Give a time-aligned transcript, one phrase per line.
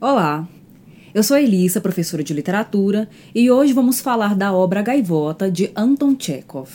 [0.00, 0.48] Olá,
[1.12, 6.14] eu sou Elissa, professora de literatura, e hoje vamos falar da obra Gaivota de Anton
[6.16, 6.70] Chekhov.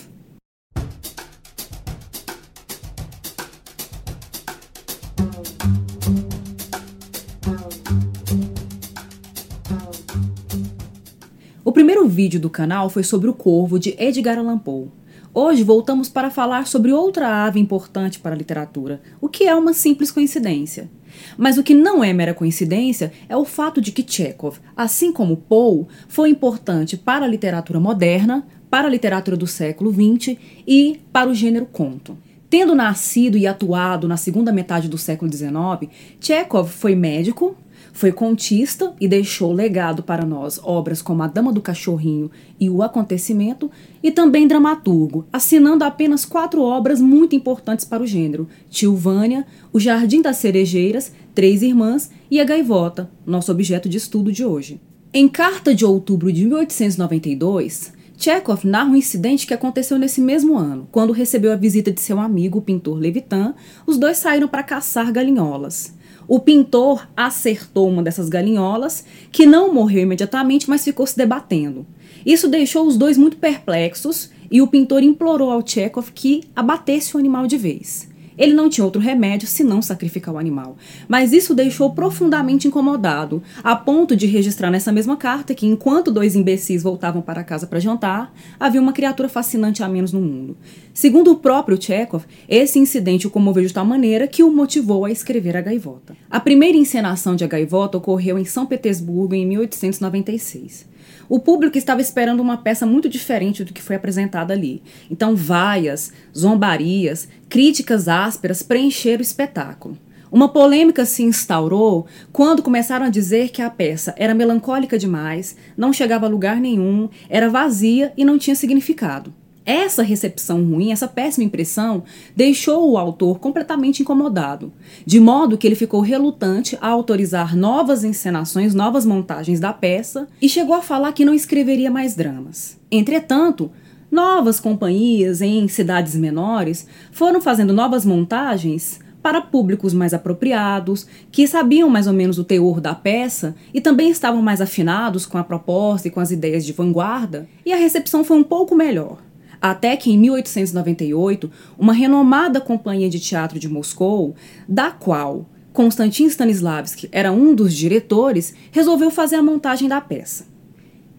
[11.63, 14.90] O primeiro vídeo do canal foi sobre o Corvo de Edgar Allan Poe.
[15.36, 19.73] Hoje voltamos para falar sobre outra ave importante para a literatura, o que é uma
[19.73, 20.91] simples coincidência.
[21.36, 25.38] Mas o que não é mera coincidência é o fato de que Chekhov, assim como
[25.38, 31.31] Poe, foi importante para a literatura moderna, para a literatura do século XX e para
[31.31, 32.15] o gênero conto.
[32.48, 37.57] Tendo nascido e atuado na segunda metade do século XIX, Chekhov foi médico,
[37.93, 42.29] foi contista e deixou legado para nós obras como A Dama do Cachorrinho
[42.59, 43.70] e O Acontecimento,
[44.01, 50.21] e também dramaturgo, assinando apenas quatro obras muito importantes para o gênero: Tilvânia, O Jardim
[50.21, 54.81] das Cerejeiras, Três Irmãs e A Gaivota, nosso objeto de estudo de hoje.
[55.13, 60.87] Em carta de outubro de 1892, Chekhov narra um incidente que aconteceu nesse mesmo ano.
[60.91, 63.53] Quando recebeu a visita de seu amigo, o pintor Levitan,
[63.85, 65.94] os dois saíram para caçar galinholas.
[66.28, 71.86] O pintor acertou uma dessas galinholas, que não morreu imediatamente, mas ficou se debatendo.
[72.26, 77.20] Isso deixou os dois muito perplexos e o pintor implorou ao Chekhov que abatesse o
[77.20, 78.12] animal de vez.
[78.38, 80.78] Ele não tinha outro remédio senão sacrificar o animal.
[81.08, 86.12] Mas isso o deixou profundamente incomodado, a ponto de registrar nessa mesma carta que, enquanto
[86.12, 90.58] dois imbecis voltavam para casa para jantar, havia uma criatura fascinante a menos no mundo.
[90.94, 95.12] Segundo o próprio Chekhov, esse incidente o comoveu de tal maneira que o motivou a
[95.12, 96.16] escrever A Gaivota.
[96.30, 100.93] A primeira encenação de A Gaivota ocorreu em São Petersburgo em 1896.
[101.30, 104.82] O público estava esperando uma peça muito diferente do que foi apresentada ali.
[105.10, 109.98] Então, vaias, zombarias, críticas ásperas preencheram o espetáculo.
[110.32, 115.94] Uma polêmica se instaurou quando começaram a dizer que a peça era melancólica demais, não
[115.94, 119.32] chegava a lugar nenhum, era vazia e não tinha significado.
[119.66, 122.03] Essa recepção ruim, essa péssima impressão,
[122.35, 124.74] deixou o autor completamente incomodado,
[125.06, 130.50] de modo que ele ficou relutante a autorizar novas encenações, novas montagens da peça e
[130.50, 132.78] chegou a falar que não escreveria mais dramas.
[132.91, 133.72] Entretanto,
[134.12, 141.90] novas companhias em cidades menores foram fazendo novas montagens para públicos mais apropriados, que sabiam
[141.90, 146.09] mais ou menos o teor da peça e também estavam mais afinados com a proposta
[146.09, 149.19] e com as ideias de vanguarda, e a recepção foi um pouco melhor.
[149.63, 154.35] Até que em 1898, uma renomada companhia de teatro de Moscou,
[154.68, 160.46] da qual Konstantin Stanislavski era um dos diretores, resolveu fazer a montagem da peça.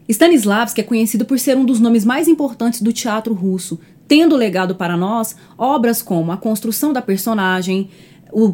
[0.06, 4.74] Stanislavski é conhecido por ser um dos nomes mais importantes do teatro russo, tendo legado
[4.74, 7.88] para nós obras como A Construção da Personagem,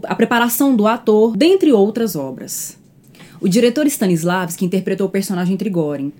[0.04, 2.78] A Preparação do Ator, dentre outras obras.
[3.40, 6.12] O diretor Stanislavski interpretou o personagem Trigorin,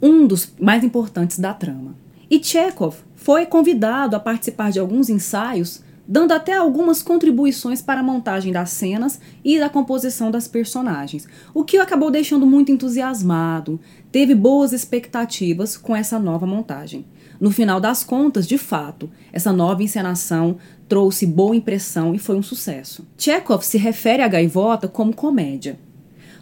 [0.00, 2.05] um dos mais importantes da trama.
[2.28, 8.02] E Chekhov foi convidado a participar de alguns ensaios, dando até algumas contribuições para a
[8.02, 13.80] montagem das cenas e da composição das personagens, o que o acabou deixando muito entusiasmado,
[14.10, 17.04] teve boas expectativas com essa nova montagem.
[17.40, 20.56] No final das contas, de fato, essa nova encenação
[20.88, 23.06] trouxe boa impressão e foi um sucesso.
[23.18, 25.78] Chekhov se refere à gaivota como comédia,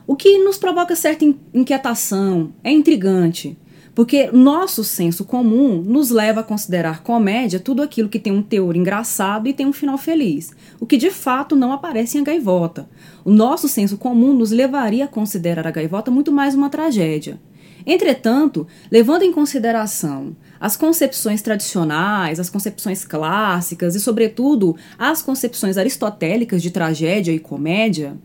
[0.06, 1.25] o que nos provoca certa
[1.55, 3.56] inquietação, é intrigante,
[3.94, 8.77] porque nosso senso comum nos leva a considerar comédia tudo aquilo que tem um teor
[8.77, 12.88] engraçado e tem um final feliz, o que de fato não aparece em A Gaivota.
[13.25, 17.41] O nosso senso comum nos levaria a considerar a gaivota muito mais uma tragédia.
[17.87, 26.62] Entretanto, levando em consideração as concepções tradicionais, as concepções clássicas e, sobretudo, as concepções aristotélicas
[26.62, 28.16] de tragédia e comédia,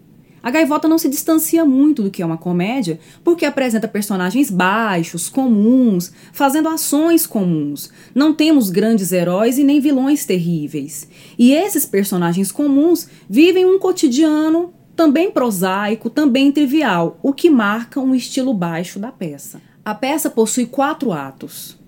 [0.42, 5.30] a Gaivota não se distancia muito do que é uma comédia, porque apresenta personagens baixos,
[5.30, 7.92] comuns, fazendo ações comuns.
[8.14, 11.08] Não temos grandes heróis e nem vilões terríveis.
[11.38, 18.14] E esses personagens comuns vivem um cotidiano também prosaico, também trivial, o que marca um
[18.14, 19.62] estilo baixo da peça.
[19.84, 21.79] A peça possui quatro atos.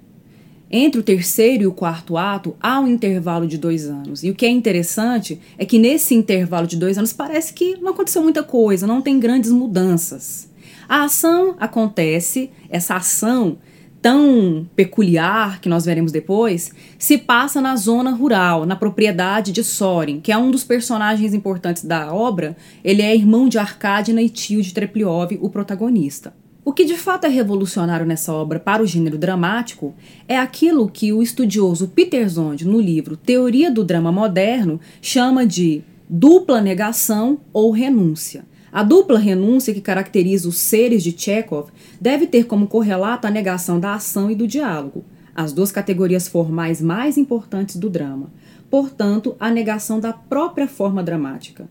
[0.74, 4.24] Entre o terceiro e o quarto ato há um intervalo de dois anos.
[4.24, 7.92] E o que é interessante é que nesse intervalo de dois anos parece que não
[7.92, 10.50] aconteceu muita coisa, não tem grandes mudanças.
[10.88, 13.58] A ação acontece, essa ação
[14.02, 20.20] tão peculiar que nós veremos depois, se passa na zona rural, na propriedade de Sorin,
[20.20, 22.56] que é um dos personagens importantes da obra.
[22.84, 26.34] Ele é irmão de Arkadina e tio de Trepliov, o protagonista.
[26.64, 29.96] O que de fato é revolucionário nessa obra para o gênero dramático
[30.28, 35.82] é aquilo que o estudioso Peter Zond, no livro Teoria do Drama Moderno, chama de
[36.08, 38.46] dupla negação ou renúncia.
[38.72, 43.80] A dupla renúncia que caracteriza os seres de Chekhov deve ter como correlato a negação
[43.80, 45.04] da ação e do diálogo,
[45.36, 48.32] as duas categorias formais mais importantes do drama,
[48.70, 51.68] portanto, a negação da própria forma dramática.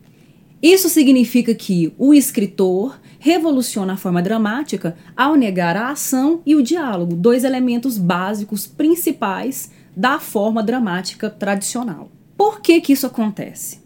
[0.62, 6.62] Isso significa que o escritor revoluciona a forma dramática ao negar a ação e o
[6.62, 12.10] diálogo, dois elementos básicos principais da forma dramática tradicional.
[12.36, 13.80] Por que, que isso acontece?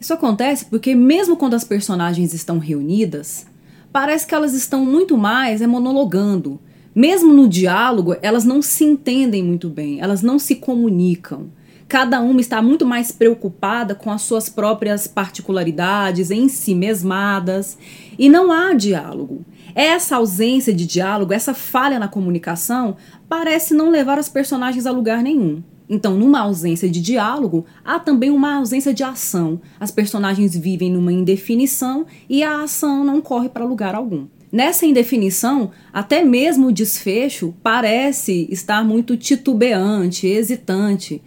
[0.00, 3.46] Isso acontece porque, mesmo quando as personagens estão reunidas,
[3.92, 6.60] parece que elas estão muito mais monologando.
[6.94, 11.50] Mesmo no diálogo, elas não se entendem muito bem, elas não se comunicam.
[11.90, 17.76] Cada uma está muito mais preocupada com as suas próprias particularidades, em si mesmadas,
[18.16, 19.44] e não há diálogo.
[19.74, 22.96] Essa ausência de diálogo, essa falha na comunicação,
[23.28, 25.64] parece não levar as personagens a lugar nenhum.
[25.88, 29.60] Então, numa ausência de diálogo, há também uma ausência de ação.
[29.80, 34.28] As personagens vivem numa indefinição e a ação não corre para lugar algum.
[34.52, 41.20] Nessa indefinição, até mesmo o desfecho parece estar muito titubeante, hesitante,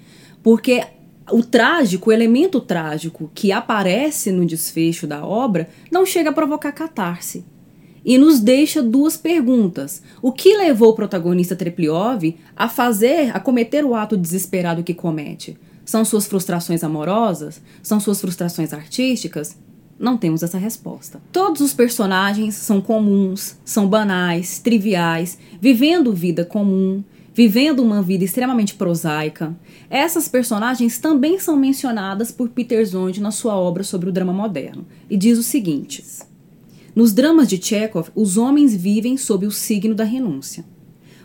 [0.44, 0.84] porque
[1.32, 6.74] o trágico, o elemento trágico que aparece no desfecho da obra não chega a provocar
[6.74, 7.46] catarse
[8.06, 10.04] e nos deixa duas perguntas.
[10.22, 15.58] O que levou o protagonista Trepliov a fazer, a cometer o ato desesperado que comete?
[15.86, 17.62] São suas frustrações amorosas?
[17.82, 19.58] São suas frustrações artísticas?
[19.98, 21.22] Não temos essa resposta.
[21.32, 28.76] Todos os personagens são comuns, são banais, triviais, vivendo vida comum, vivendo uma vida extremamente
[28.76, 29.56] prosaica.
[29.90, 34.86] Essas personagens também são mencionadas por Peter Zonde na sua obra sobre o drama moderno,
[35.10, 36.04] e diz o seguinte:
[36.96, 40.64] nos dramas de Chekhov, os homens vivem sob o signo da renúncia.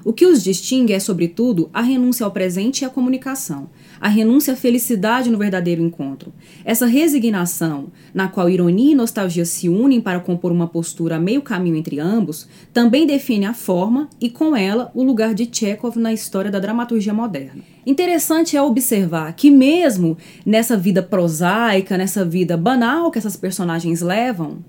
[0.09, 3.69] O que os distingue é, sobretudo, a renúncia ao presente e à comunicação,
[4.01, 6.33] a renúncia à felicidade no verdadeiro encontro.
[6.65, 11.43] Essa resignação, na qual ironia e nostalgia se unem para compor uma postura a meio
[11.43, 16.11] caminho entre ambos, também define a forma e, com ela, o lugar de Chekhov na
[16.11, 17.63] história da dramaturgia moderna.
[17.85, 20.17] Interessante é observar que, mesmo
[20.47, 24.65] nessa vida prosaica, nessa vida banal que essas personagens levam,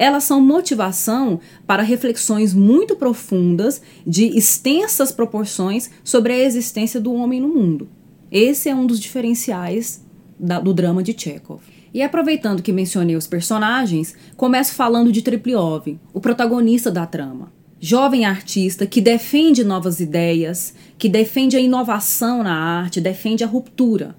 [0.00, 7.38] elas são motivação para reflexões muito profundas, de extensas proporções sobre a existência do homem
[7.38, 7.86] no mundo.
[8.32, 10.02] Esse é um dos diferenciais
[10.38, 11.60] da, do drama de Chekhov.
[11.92, 17.52] E aproveitando que mencionei os personagens, começo falando de Tripliov, o protagonista da trama.
[17.78, 24.16] Jovem artista que defende novas ideias, que defende a inovação na arte, defende a ruptura.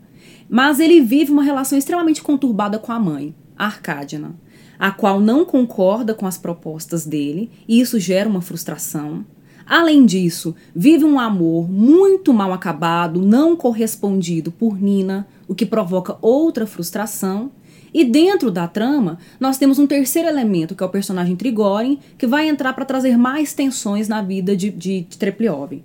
[0.48, 4.36] Mas ele vive uma relação extremamente conturbada com a mãe, Arcádina
[4.82, 9.24] a qual não concorda com as propostas dele, e isso gera uma frustração.
[9.64, 16.18] Além disso, vive um amor muito mal acabado, não correspondido por Nina, o que provoca
[16.20, 17.52] outra frustração.
[17.94, 22.26] E dentro da trama, nós temos um terceiro elemento, que é o personagem Trigorin, que
[22.26, 25.84] vai entrar para trazer mais tensões na vida de, de, de Trepliov.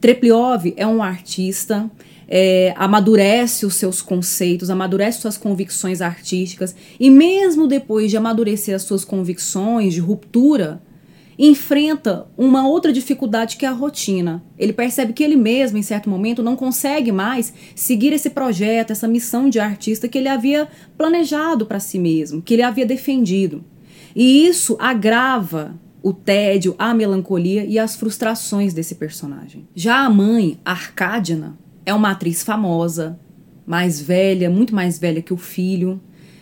[0.00, 1.90] Trepliov é um artista,
[2.28, 8.82] é, amadurece os seus conceitos, amadurece suas convicções artísticas e mesmo depois de amadurecer as
[8.82, 10.82] suas convicções de ruptura,
[11.38, 14.42] enfrenta uma outra dificuldade que é a rotina.
[14.58, 19.06] Ele percebe que ele mesmo, em certo momento, não consegue mais seguir esse projeto, essa
[19.06, 23.62] missão de artista que ele havia planejado para si mesmo, que ele havia defendido.
[24.14, 29.68] E isso agrava o tédio, a melancolia e as frustrações desse personagem.
[29.74, 33.18] Já a mãe, Arcádina, é uma atriz famosa,
[33.64, 36.00] mais velha, muito mais velha que o filho.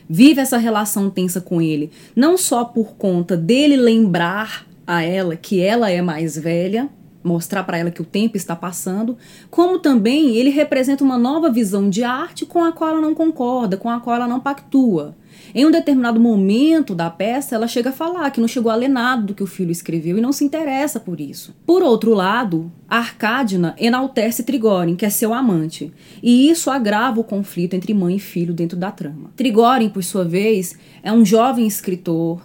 [0.08, 5.60] Vive essa relação tensa com ele, não só por conta dele lembrar a ela que
[5.60, 6.90] ela é mais velha,
[7.24, 9.16] mostrar para ela que o tempo está passando,
[9.50, 13.76] como também ele representa uma nova visão de arte com a qual ela não concorda,
[13.78, 15.16] com a qual ela não pactua.
[15.54, 18.88] Em um determinado momento da peça, ela chega a falar que não chegou a ler
[18.88, 21.54] nada do que o filho escreveu e não se interessa por isso.
[21.66, 27.74] Por outro lado, Arcádina enaltece Trigorin, que é seu amante, e isso agrava o conflito
[27.74, 29.30] entre mãe e filho dentro da trama.
[29.36, 32.42] Trigorin, por sua vez, é um jovem escritor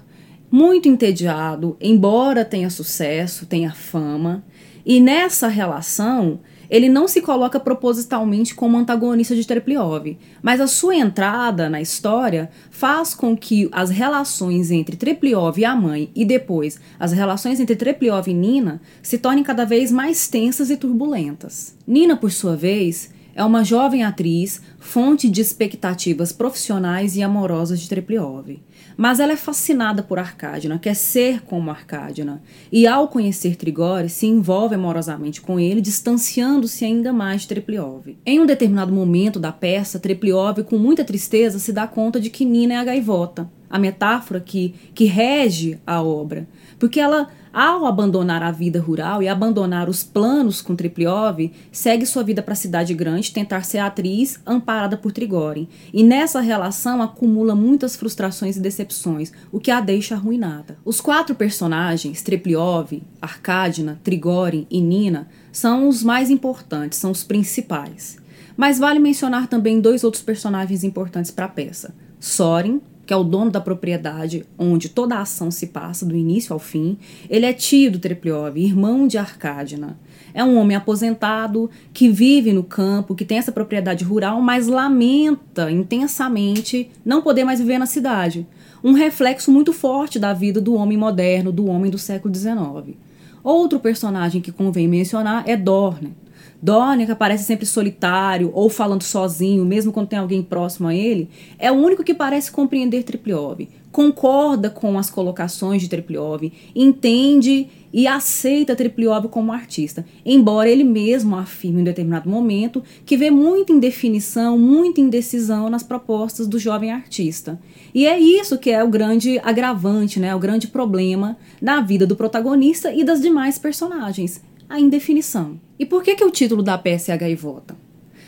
[0.52, 4.44] muito entediado, embora tenha sucesso, tenha fama,
[4.86, 6.40] e nessa relação
[6.70, 12.50] ele não se coloca propositalmente como antagonista de Trepliov, mas a sua entrada na história
[12.70, 17.76] faz com que as relações entre Trepliov e a mãe e depois as relações entre
[17.76, 21.76] Trepliov e Nina se tornem cada vez mais tensas e turbulentas.
[21.88, 27.90] Nina, por sua vez, é uma jovem atriz, fonte de expectativas profissionais e amorosas de
[27.90, 28.60] Trepliov.
[29.00, 34.28] Mas ela é fascinada por Arcádina, quer ser como Arcádina, e ao conhecer Trigore, se
[34.28, 38.18] envolve amorosamente com ele, distanciando-se ainda mais de Trepliov.
[38.26, 42.44] Em um determinado momento da peça, Trepliov, com muita tristeza, se dá conta de que
[42.44, 46.48] Nina é a gaivota, a metáfora que, que rege a obra,
[46.78, 52.24] porque ela ao abandonar a vida rural e abandonar os planos com Tripliov, segue sua
[52.24, 55.68] vida para a cidade grande, tentar ser atriz amparada por Trigorin.
[55.92, 60.78] E nessa relação acumula muitas frustrações e decepções, o que a deixa arruinada.
[60.86, 68.18] Os quatro personagens, Tripliov, Arkadina, Trigorin e Nina, são os mais importantes, são os principais.
[68.56, 73.24] Mas vale mencionar também dois outros personagens importantes para a peça: Sorin, que é o
[73.24, 76.96] dono da propriedade onde toda a ação se passa, do início ao fim.
[77.28, 79.98] Ele é tio do Trepliov, irmão de Arkadina.
[80.32, 85.72] É um homem aposentado que vive no campo, que tem essa propriedade rural, mas lamenta
[85.72, 88.46] intensamente não poder mais viver na cidade.
[88.84, 92.96] Um reflexo muito forte da vida do homem moderno, do homem do século XIX.
[93.44, 96.14] Outro personagem que convém mencionar é Dorne.
[96.62, 101.30] Dorne, que aparece sempre solitário ou falando sozinho, mesmo quando tem alguém próximo a ele,
[101.58, 108.06] é o único que parece compreender Tripliov, concorda com as colocações de Tripliov, entende e
[108.06, 113.72] aceita Tripliov como artista, embora ele mesmo afirme em um determinado momento que vê muita
[113.72, 117.60] indefinição, muita indecisão nas propostas do jovem artista.
[117.94, 122.16] E é isso que é o grande agravante, né, o grande problema na vida do
[122.16, 125.60] protagonista e das demais personagens a indefinição.
[125.80, 127.74] E por que, que o título da peça é a gaivota?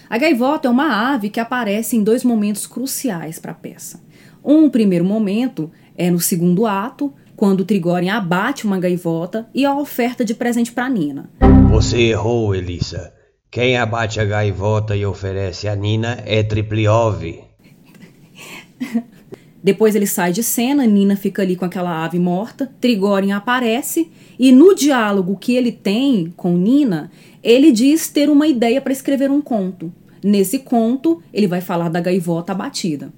[0.10, 4.02] A gaivota é uma ave que aparece em dois momentos cruciais para a peça.
[4.42, 10.24] Um primeiro momento é no segundo ato, quando Trigorin abate uma gaivota e a oferta
[10.24, 11.30] de presente para Nina.
[11.70, 13.14] Você errou, Elissa.
[13.50, 17.22] Quem abate a gaivota e oferece a Nina é Tripliov.
[19.64, 24.52] Depois ele sai de cena, Nina fica ali com aquela ave morta, Trigorin aparece e
[24.52, 27.12] no diálogo que ele tem com Nina,
[27.44, 29.94] ele diz ter uma ideia para escrever um conto.
[30.24, 33.12] Nesse conto, ele vai falar da gaivota abatida.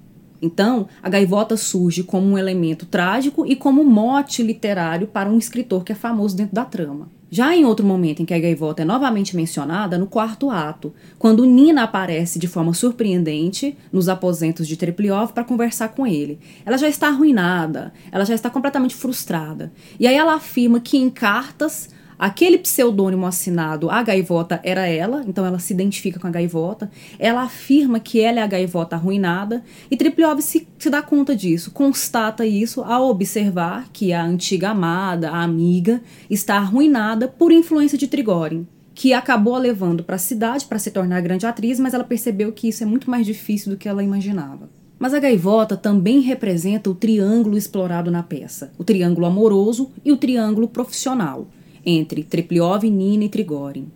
[0.44, 5.82] Então, a gaivota surge como um elemento trágico e como mote literário para um escritor
[5.82, 7.08] que é famoso dentro da trama.
[7.30, 11.46] Já em outro momento em que a gaivota é novamente mencionada, no quarto ato, quando
[11.46, 16.38] Nina aparece de forma surpreendente nos aposentos de Trepliov para conversar com ele.
[16.64, 19.72] Ela já está arruinada, ela já está completamente frustrada.
[19.98, 21.88] E aí ela afirma que em cartas
[22.24, 26.90] Aquele pseudônimo assinado, a gaivota, era ela, então ela se identifica com a gaivota.
[27.18, 31.70] Ela afirma que ela é a gaivota arruinada e Tripliov se, se dá conta disso,
[31.70, 36.00] constata isso ao observar que a antiga amada, a amiga,
[36.30, 40.90] está arruinada por influência de Trigorin, que acabou a levando para a cidade para se
[40.90, 44.02] tornar grande atriz, mas ela percebeu que isso é muito mais difícil do que ela
[44.02, 44.70] imaginava.
[44.98, 50.16] Mas a gaivota também representa o triângulo explorado na peça: o triângulo amoroso e o
[50.16, 51.46] triângulo profissional
[51.84, 53.88] entre Trepliov, Nina e Trigorin.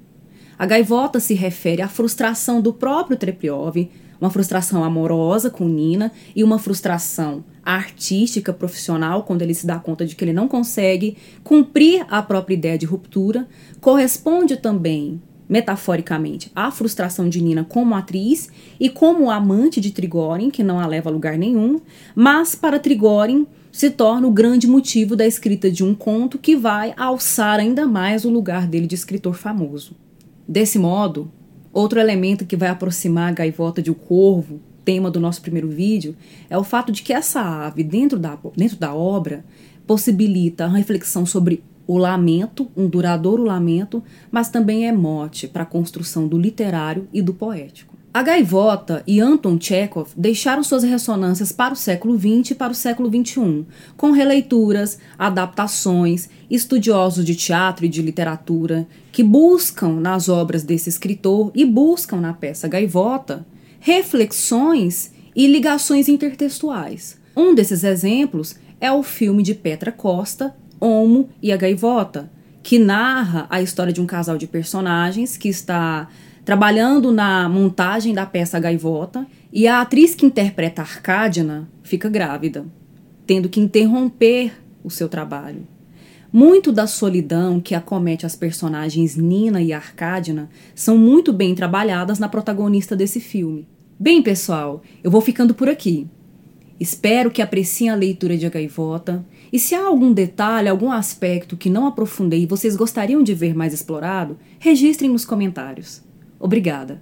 [0.59, 3.89] A gaivota se refere à frustração do próprio Trepliov,
[4.21, 10.05] uma frustração amorosa com Nina e uma frustração artística, profissional, quando ele se dá conta
[10.05, 13.47] de que ele não consegue cumprir a própria ideia de ruptura,
[13.81, 20.65] corresponde também, metaforicamente, à frustração de Nina como atriz e como amante de Trigorin, que
[20.65, 21.81] não a leva a lugar nenhum,
[22.15, 26.95] mas para Trigorin se torna o grande motivo da escrita de um conto que vai
[26.97, 29.95] alçar ainda mais o lugar dele de escritor famoso.
[30.47, 31.31] Desse modo,
[31.73, 36.17] outro elemento que vai aproximar a gaivota de O Corvo, tema do nosso primeiro vídeo,
[36.49, 39.45] é o fato de que essa ave, dentro da, dentro da obra,
[39.87, 45.67] possibilita a reflexão sobre o lamento, um duradouro lamento, mas também é mote para a
[45.67, 47.98] construção do literário e do poético.
[48.19, 52.75] A gaivota e Anton Chekhov deixaram suas ressonâncias para o século XX e para o
[52.75, 53.65] século XXI,
[53.97, 61.53] com releituras, adaptações, estudiosos de teatro e de literatura que buscam nas obras desse escritor
[61.55, 63.47] e buscam na peça Gaivota
[63.79, 67.21] reflexões e ligações intertextuais.
[67.37, 72.29] Um desses exemplos é o filme de Petra Costa, Homo e a Gaivota,
[72.65, 76.09] que narra a história de um casal de personagens que está
[76.49, 82.65] trabalhando na montagem da peça Gaivota, e a atriz que interpreta Arcádina fica grávida,
[83.27, 85.69] tendo que interromper o seu trabalho.
[86.33, 92.31] Muito da solidão que acomete as personagens Nina e Arcádina são muito bem trabalhadas na
[92.31, 93.69] protagonista desse filme.
[94.01, 96.09] Bem, pessoal, eu vou ficando por aqui.
[96.81, 99.23] Espero que apreciem a leitura de A Gaivota.
[99.53, 103.55] E se há algum detalhe, algum aspecto que não aprofundei e vocês gostariam de ver
[103.55, 106.08] mais explorado, registrem nos comentários.
[106.39, 107.01] Obrigada.